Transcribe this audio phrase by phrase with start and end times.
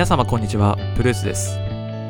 [0.00, 1.58] 皆様こんにちは、ブルースです。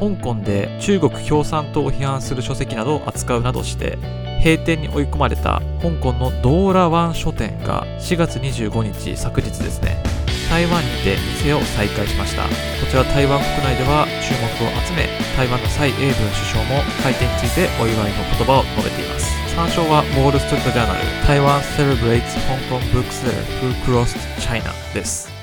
[0.00, 3.96] 香港で中国共産党を批判する書籍などを扱うなどして、
[4.42, 10.02] 閉店に追い込まれた香港のドーラワン書店が4月25日昨日ですね、
[10.50, 12.42] 台湾にて店を再開しました。
[12.42, 12.50] こ
[12.90, 15.06] ちら台湾国内では注目を集め、
[15.36, 19.30] 台湾の蔡英文首相も開店についてお祝いの言葉を述べています。
[19.54, 23.30] 参照はウォール・ストリート・ジャーナル台湾 celebrates Hong Kong bookseller
[23.62, 25.35] who crossed China です。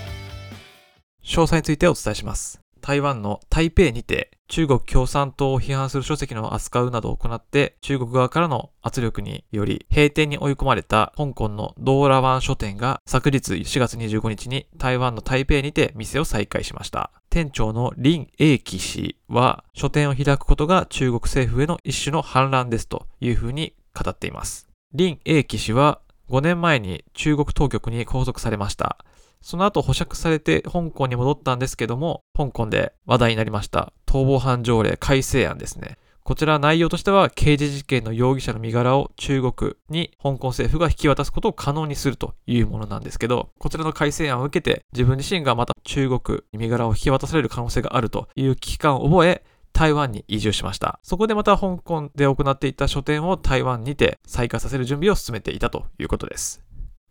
[1.33, 2.61] 詳細についてお伝えします。
[2.79, 17.09] 台湾の台北にて中国共産党を批判する書籍の扱うなどを行って中国側からの圧力により閉店に追い込まれた香港のドーラワン書店が昨日4月25日に台湾の台北にて店を再開しました。
[17.31, 24.69] 店長の林英樹氏は書店を開くことが中国政府への一種の反乱ですというふうに語っています。
[24.95, 29.03] 林英樹氏は5年前に中国当局に拘束されました。
[29.43, 35.97] その後保釈されて香港に戻ったんですけども、香港で話題になりました逃亡犯条例改正案ですね。
[36.23, 50.99] こちら内容としては刑事事件の容疑者の身柄を中国に香港政府が引き渡すことを可能にするというものなんですけど、こちらの改正案を受けて自分自身がまた中国に身柄を引き渡される可能性があるという危機感を覚え、台湾に移住しました。
[51.03, 56.62] そこでまた香港で行っていた書店を台湾にて再開させる準備を進めていたということです。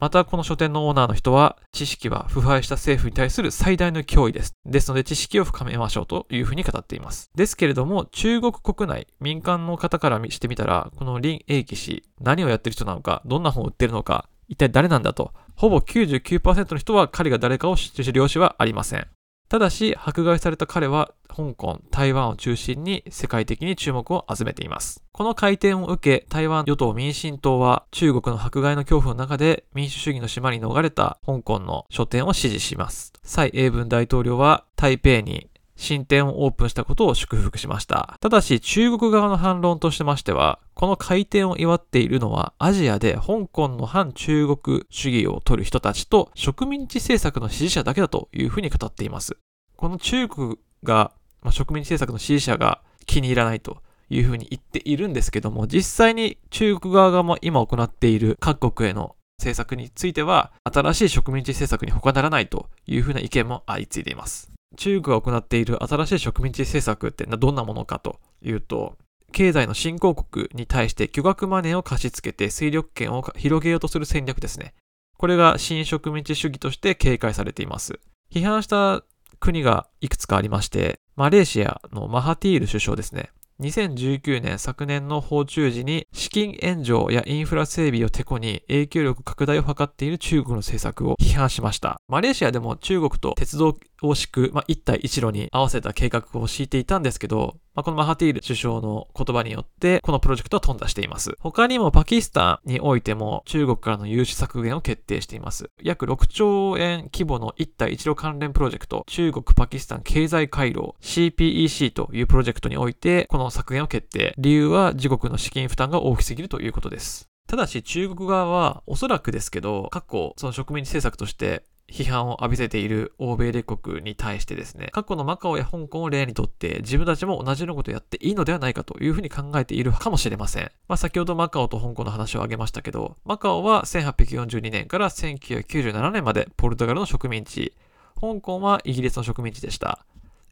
[0.03, 4.57] また、この書店のオーナーの人は、知識は腐敗した政府に対する最大の脅威です。
[4.67, 7.31] ですので、知識を深めましょうというふうに語っています。
[7.37, 19.07] ですけれども、中国国内、民間の方からしてみたら、この林英樹氏、何をやってる人なのか、どんな本を売ってるのか、一体誰なんだと、ほぼ99%の人は彼が誰かを知る由はありません。
[19.53, 25.05] ただし、迫害された彼は香港、台湾を中心に世界的に注目を集めています。
[25.13, 33.13] この回転を受け、台湾与党民進党は中国の迫害の恐怖の中で民主主義の島に逃れた香港の書店を支持します。
[33.23, 38.17] 蔡英文大統領は台北に新店をオープンしたことを祝福しました。
[38.21, 49.37] ただし中国側の反論としてましては、この開店を祝っているのはアジアで香港の反中国主義を取る人たちと植民地政策の支持者だけだというふうに語っています。
[49.77, 64.52] この中国が、まあ、植民地政策の支持者が気に入らないというふうに言っているんですけども、実際に中国側が今行っている各国への政策については、新しい植民地政策に他ならないというふうな意見も相次いでいます。
[64.77, 68.97] 中国が行っている新しい植民地政策ってどんなものかというと、
[69.33, 74.75] 経済の新興国に対して巨額マネーを貸し付けて勢力圏を広げようとする戦略ですね。
[75.17, 78.01] これが新植民地主義として警戒されています。
[78.31, 79.05] 批判した
[79.41, 83.31] 国がいくつかありまして、マレーシアのマハティール首相ですね。
[83.61, 92.01] 2019年昨年の訪中時に資金援助やインフラ整備をてこに影響力拡大を図っている中国の政策を批判しました。
[92.09, 101.37] マレーシアでも中国と鉄道を敷く、まあ、一帯一路に合わせた計画を敷いていたんですけど、まあ、このマハティール首相の言葉によって、このプロジェクトは頓挫しています。
[101.41, 105.71] 他にもパキスタンにおいても中国からの融資削減を決定しています。
[105.83, 114.35] 約6兆円規模の一帯一路関連プロジェクト、中国パキスタン経済回廊 CPEC というプロジェクトにおいて、この削減を決定。
[114.37, 117.33] 理由は自国の資金負担が大きすぎるということです。
[117.49, 130.71] ただし中国側はおそらくですけど、過去その植民地政策として批判を浴びせている欧米列国に対してですね、過去のマカオや香港を例にとって自分たちも同じようなことをやっていいのではないかというふうに考えているかもしれません。
[130.89, 137.75] まあ先ほどマカオと香港の話を挙げましたけど、マカオは1842年から1997年までポルトガルの植民地、
[138.21, 140.07] 香港はイギリスの植民地でした。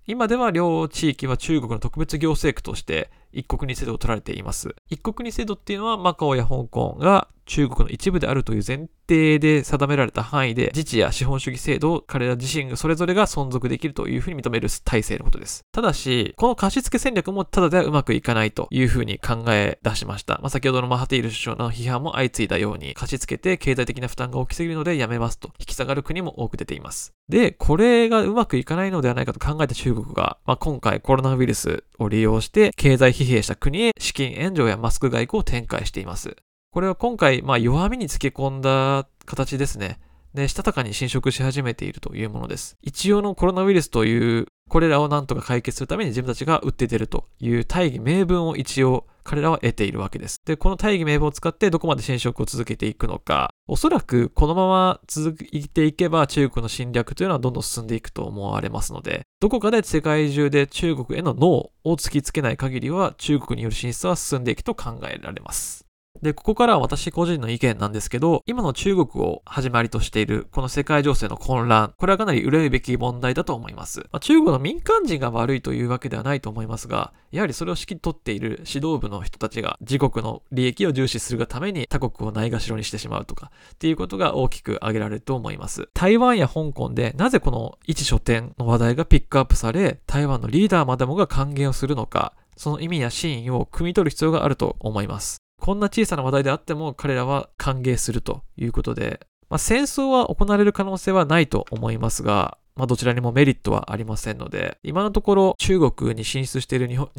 [0.06, 4.74] 今では両地域は中国の特別行政区として一国二制度を取られています。
[4.88, 15.64] 一国二制度っていうのはマカオや香港が中国の一部であるという前提で定められた範囲で自治や資本主義制度を彼ら自身がそれぞれが存続できるというふうに認める体制のことです。
[15.72, 20.34] ただし、この貸付戦略もただではうまくいかないというふうに考え出しました。
[20.34, 27.14] まあ、先ほどのマハティール首相の批判も相次いだように貸し付けて経済的な負担が大きすぎるのでやめますと引き下がる国も多く出ています。
[27.28, 36.36] で、これがうまくいかないのではないかと考えた中国が、まあ、今回コロナウイルスを利用して経済疲弊した国へ資金援助やマスク外交を展開しています。
[36.72, 39.98] これは今回、まあ、弱みにつけ込んだ形ですね。
[40.34, 42.76] で、したたかに侵食し始めているというものです。
[42.80, 50.40] 一応のコロナウイルスという、これらをなんとか解決するために自分たちが打って出るという大義名分を一応彼らは得ているわけです。
[50.46, 65.89] で、この大義名分を使ってどこまで侵食を続けていくのか、おそらくこのまま続いていけば中国の侵略というのはどんどん進んでいくと思われますので、どこかで世界中で中国へのノーを突きつけない限りは中国による進出は進んでいくと考えられます。
[66.22, 74.00] で、ここからは私個人の意見なんですけど、今の中国を始まりとしているこの世界情勢の混乱、これはかなり憂うべき問題だと思います。
[74.12, 85.88] まあ、中国の民間人が悪いというわけではないと思いますが、やはりそれを指揮取っている指導部の人たちが自国の利益を重視するがために他国をないがしろにしてしまうとかっていうことが大きく挙げられると思います。
[85.94, 95.40] 台湾や香港でなぜこの一書店の話題がピックアップされ、台湾のリーダーまでもが歓迎をするのか、その意味や真意を汲み取る必要があると思います。
[95.60, 107.10] こんな小さな話題であっても彼らは歓迎するということで、まあ、戦争は行われる可能性はないと思いますが、まあ、どちらにもメリットはありませんので、今のところ中国に進出している日本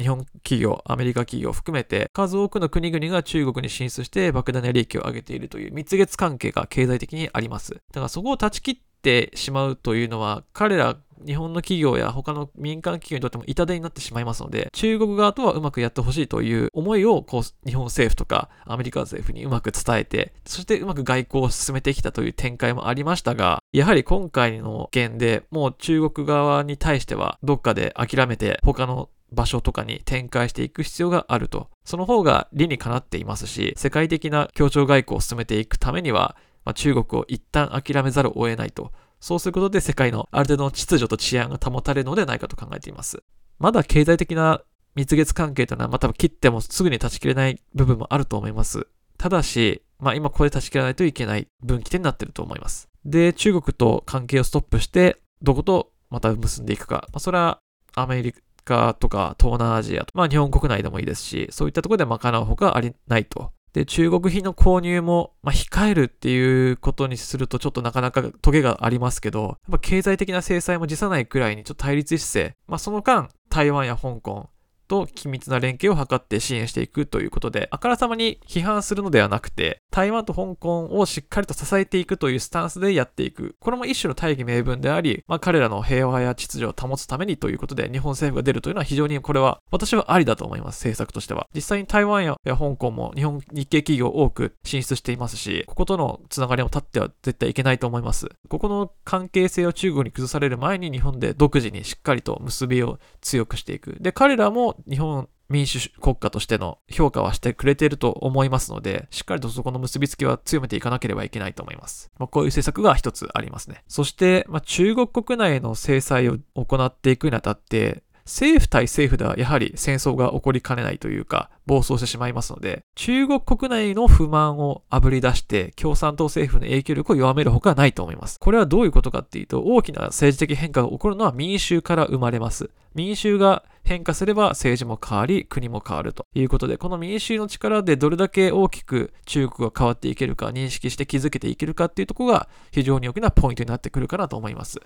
[0.42, 7.74] 企業、アメリカ企業を含めて、数多くの国々が中国に進出して莫大な利益を上げているという蜜月関係が経済的にあります。
[7.74, 10.96] だからそこを断ち切ってしまうというのは、彼ら
[11.26, 31.68] 日本の企業や他の民間企業にとっても痛手になってしまいますので、中国側とはうまくやってほしいという思いを、こう、日本政府とかアメリカ政府にうまく伝えて、そしてうまく外交を進めてきたという展開もありましたが、やはり今回の件でもう中国側に対してはどっかで諦めて他の場所とかに展開していく必要があると。
[31.84, 38.92] その方が理にかなっていますし、世界的な協調外交を進めていくためには、まあ、中国を一旦諦めざるを得ないと
[39.22, 43.22] そうすることで世界のある程度の秩序と治安が保たれるのではないかと考えています。
[43.60, 44.62] まだ経済的な
[44.96, 48.88] 蜜月関係というのは、まあ、多分切ってもすぐに断ち切れない部分もあると思います。
[49.18, 52.88] ただし、まあ今これ断ち切らないといけない分岐点になっていると思います。
[53.04, 57.06] で、中国と関係をストップして、どことまた結んでいくか。
[57.12, 57.60] まあそれは
[57.94, 74.50] アメリカとか東南アジアと、まあ日本国内でもいいですし、そういったところで賄うほかありないとで、中国品の購入も、まあ、控えるっていうことにするとちょっとなかなかトゲがありますけど、やっぱ経済的な制裁も辞さないくらいにちょっと対立姿勢、まあ、その間、台湾や香港、
[74.92, 83.56] と緊密な連携を図って支援していくということで、あからさまに批判するのではなくて、台湾と香港をしっかりと支えていくというスタンスでやっていく。
[83.58, 91.46] これも一種の大義名分であり、まあ、彼らの平和や秩序を保つためにということで、日本政府が出るというのは非常にこれは、私はありだと思います、政策としては。
[91.54, 98.28] 実際に台湾や香港も日本日系企業多く進出していますし、こことのつながりを立っては絶対いけないと思います。
[98.50, 103.96] ここの関係性を中国に崩される前に日本で独自にしっかりと結びを強くしていく。
[104.00, 112.10] で、彼らも日本民主国家としての評価はしてくれていると思いますので、しっかりとそこの結びつきは強めていかなければいけないと思います。
[112.18, 113.84] まあ、こういう政策が一つありますね。
[113.86, 128.38] そして、まあ、中国国内の制裁を行っていくにあたって、政府対政府ではやはり戦争が起こりかねないというか、暴走してしまいますので、中国国内の不満をあぶり出して、共産党政府の影響力を弱めるほかないと思います。
[128.38, 132.70] これはどういうことかっていうと、大きな政治的変化が起こるのは民衆から生まれます。
[132.94, 144.80] 民衆が変化すれば政治も変わり、国も変わるということで、この民衆の力でどれだけ大きく中国が変わっていけるか、認識して築けていけるかっていうところが非常に大きなポイントになってくるかなと思います。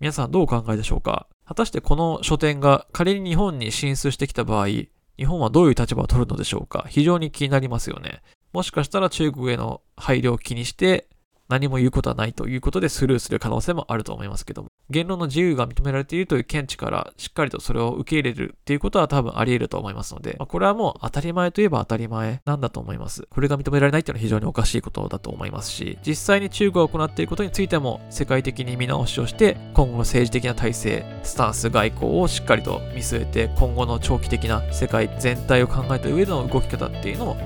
[0.00, 1.26] 皆さんどうお考えでしょうか？
[1.44, 4.88] 果たしてこの書店が仮に日本に進出してきた場合、日
[5.26, 6.86] 本はどういう立場を取るのでしょうか？
[6.88, 8.22] 非常に気になりますよね。
[8.54, 11.06] もしかしたら中国への配慮を気にして
[11.50, 23.22] 何も言うことはないということでスルーする可能性もあると思いますけども、言論の自由が認められているという見地からしっかりとそれを受け入れるっていうことは多分あり得ると思いますので、まあ、これはもう当たり前といえば当たり前なんだと思います。
[23.30, 37.36] これが認められないっていうのは非常におかしいことだと思いますし、実際に中国が行っていることについても世界的に見直しをして、今後の政治的な体制、スタンス、外交をしっかりと見据えて、今後の長期的な世界全体を考えた上での動き方っていうのを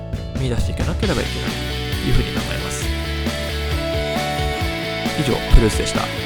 [0.40, 2.85] 見出していかなければいけないというふうに考えます。
[5.21, 6.24] 以上、プルースでした。